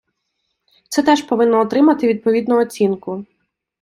[0.89, 3.25] Це теж повинно отримати відповідну оцінку.